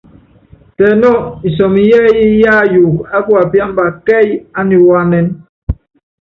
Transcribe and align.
Tɛ 0.77 0.87
nɔ́ɔ 1.01 1.19
isɔmɔ 1.47 1.79
yɛ́ɛ́yí 1.89 2.25
yáyuukɔ 2.43 3.01
á 3.15 3.17
kuapíámbá 3.27 3.85
kɛ́ɛ́yí 4.05 4.33
ániwáánɛn. 4.59 5.27